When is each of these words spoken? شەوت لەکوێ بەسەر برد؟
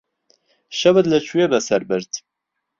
شەوت 0.79 1.05
لەکوێ 1.11 1.45
بەسەر 1.51 1.81
برد؟ 1.89 2.11